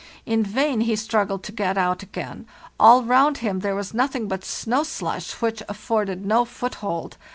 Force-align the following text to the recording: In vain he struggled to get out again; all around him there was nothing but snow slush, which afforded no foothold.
In 0.25 0.41
vain 0.43 0.81
he 0.81 0.95
struggled 0.95 1.43
to 1.43 1.51
get 1.51 1.77
out 1.77 2.01
again; 2.01 2.47
all 2.79 3.03
around 3.05 3.37
him 3.37 3.59
there 3.59 3.75
was 3.75 3.93
nothing 3.93 4.27
but 4.27 4.43
snow 4.43 4.81
slush, 4.81 5.33
which 5.33 5.61
afforded 5.69 6.25
no 6.25 6.43
foothold. 6.43 7.17